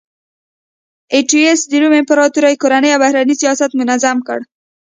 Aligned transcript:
اتیوس 1.15 1.61
د 1.67 1.73
روم 1.81 1.93
امپراتورۍ 2.01 2.55
کورنی 2.61 2.89
او 2.93 2.99
بهرنی 3.03 3.35
سیاست 3.41 3.71
منظم 3.79 4.17
کړ 4.27 4.39